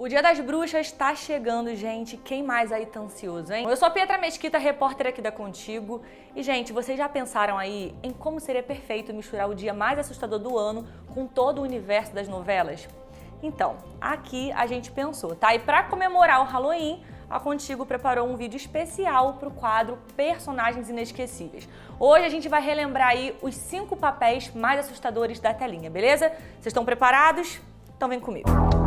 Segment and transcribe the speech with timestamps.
[0.00, 2.16] O Dia das Bruxas está chegando, gente.
[2.16, 3.66] Quem mais aí tá ansioso, hein?
[3.68, 6.00] Eu sou a Pietra Mesquita, repórter aqui da Contigo.
[6.34, 10.38] E, gente, vocês já pensaram aí em como seria perfeito misturar o dia mais assustador
[10.38, 12.88] do ano com todo o universo das novelas?
[13.42, 15.54] Então, aqui a gente pensou, tá?
[15.54, 20.88] E para comemorar o Halloween, a Contigo preparou um vídeo especial para o quadro Personagens
[20.88, 21.68] Inesquecíveis.
[21.98, 26.30] Hoje a gente vai relembrar aí os cinco papéis mais assustadores da telinha, beleza?
[26.30, 27.60] Vocês estão preparados?
[27.94, 28.48] Então vem comigo.
[28.50, 28.79] Bom,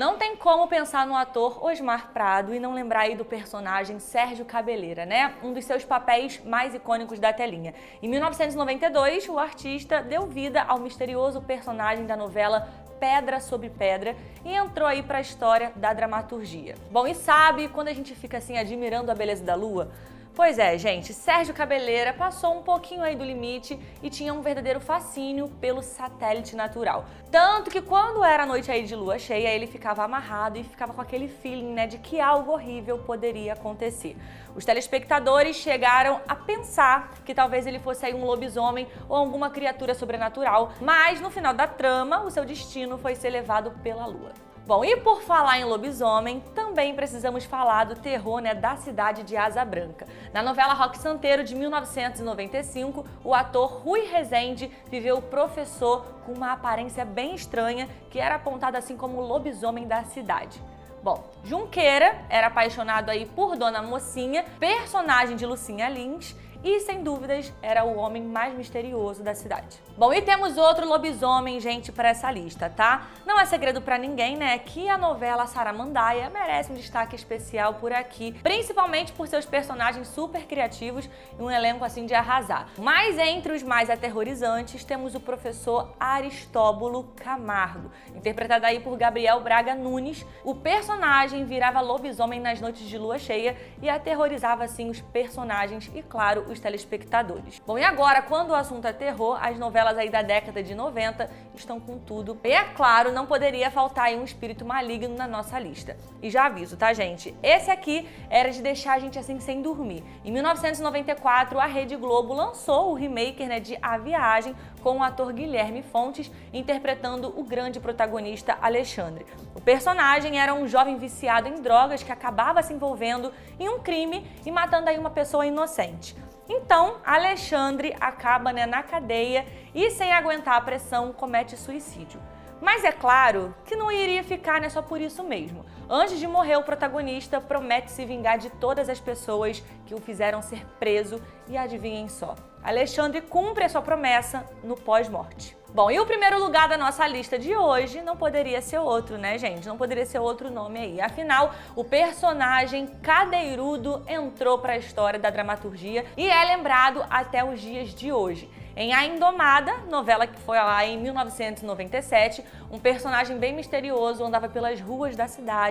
[0.00, 4.46] não tem como pensar no ator Osmar Prado e não lembrar aí do personagem Sérgio
[4.46, 5.34] Cabeleira, né?
[5.42, 7.74] Um dos seus papéis mais icônicos da telinha.
[8.02, 12.66] Em 1992, o artista deu vida ao misterioso personagem da novela
[12.98, 16.76] Pedra sobre Pedra e entrou aí para a história da dramaturgia.
[16.90, 19.90] Bom, e sabe quando a gente fica assim admirando a beleza da lua?
[20.40, 24.80] Pois é, gente, Sérgio Cabeleira passou um pouquinho aí do limite e tinha um verdadeiro
[24.80, 27.04] fascínio pelo satélite natural.
[27.30, 31.00] Tanto que quando era noite aí de lua cheia, ele ficava amarrado e ficava com
[31.02, 34.16] aquele feeling, né, de que algo horrível poderia acontecer.
[34.56, 39.94] Os telespectadores chegaram a pensar que talvez ele fosse aí um lobisomem ou alguma criatura
[39.94, 44.32] sobrenatural, mas no final da trama, o seu destino foi ser levado pela lua.
[44.70, 49.36] Bom, e por falar em lobisomem, também precisamos falar do terror né, da cidade de
[49.36, 50.06] Asa Branca.
[50.32, 56.52] Na novela Rock Santeiro de 1995, o ator Rui Rezende viveu o professor com uma
[56.52, 60.62] aparência bem estranha que era apontado assim como o lobisomem da cidade.
[61.02, 67.52] Bom, Junqueira era apaixonado aí por Dona Mocinha, personagem de Lucinha Lins, e, sem dúvidas,
[67.62, 69.78] era o homem mais misterioso da cidade.
[69.96, 73.08] Bom, e temos outro lobisomem, gente, para essa lista, tá?
[73.26, 77.92] Não é segredo para ninguém, né, que a novela Saramandaia merece um destaque especial por
[77.92, 81.08] aqui, principalmente por seus personagens super criativos
[81.38, 82.68] e um elenco assim de arrasar.
[82.78, 89.74] Mas entre os mais aterrorizantes, temos o professor Aristóbulo Camargo, interpretado aí por Gabriel Braga
[89.74, 90.26] Nunes.
[90.44, 96.02] O personagem virava lobisomem nas noites de lua cheia e aterrorizava assim os personagens e,
[96.02, 97.60] claro, os telespectadores.
[97.66, 101.30] Bom, e agora, quando o assunto é terror, as novelas aí da década de 90
[101.54, 102.38] estão com tudo.
[102.44, 105.96] E é claro, não poderia faltar aí um espírito maligno na nossa lista.
[106.22, 107.34] E já aviso, tá, gente?
[107.42, 110.02] Esse aqui era de deixar a gente assim sem dormir.
[110.24, 115.32] Em 1994, a Rede Globo lançou o remake né, de A Viagem com o ator
[115.32, 119.26] Guilherme Fontes interpretando o grande protagonista Alexandre.
[119.54, 124.26] O personagem era um jovem viciado em drogas que acabava se envolvendo em um crime
[124.44, 126.16] e matando aí uma pessoa inocente.
[126.52, 132.20] Então, Alexandre acaba né, na cadeia e, sem aguentar a pressão, comete suicídio.
[132.60, 135.64] Mas é claro que não iria ficar né, só por isso mesmo.
[135.92, 140.40] Antes de morrer, o protagonista promete se vingar de todas as pessoas que o fizeram
[140.40, 145.56] ser preso e adivinhem só, Alexandre cumpre a sua promessa no pós-morte.
[145.74, 149.38] Bom, e o primeiro lugar da nossa lista de hoje não poderia ser outro, né,
[149.38, 149.66] gente?
[149.66, 151.00] Não poderia ser outro nome aí.
[151.00, 157.60] Afinal, o personagem Cadeirudo entrou para a história da dramaturgia e é lembrado até os
[157.60, 158.50] dias de hoje.
[158.76, 164.80] Em A Indomada, novela que foi lá em 1997, um personagem bem misterioso andava pelas
[164.80, 165.28] ruas da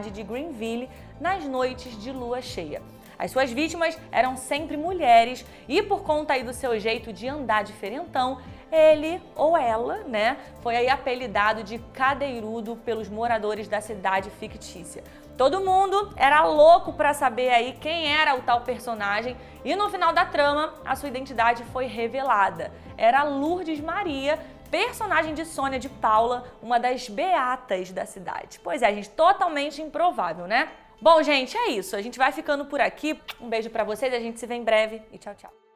[0.10, 0.90] cidade de Greenville
[1.20, 2.82] nas noites de lua cheia.
[3.18, 7.64] As suas vítimas eram sempre mulheres e por conta aí do seu jeito de andar
[7.64, 8.40] diferentão,
[8.72, 15.04] ele ou ela, né, foi aí apelidado de cadeirudo pelos moradores da cidade fictícia.
[15.38, 20.14] Todo mundo era louco para saber aí quem era o tal personagem e no final
[20.14, 22.72] da trama a sua identidade foi revelada.
[22.98, 28.60] Era Lourdes Maria, personagem de Sônia de Paula, uma das beatas da cidade.
[28.64, 30.70] Pois é, gente, totalmente improvável, né?
[31.02, 31.96] Bom, gente, é isso.
[31.96, 33.20] A gente vai ficando por aqui.
[33.40, 35.69] Um beijo para vocês, a gente se vê em breve e tchau, tchau.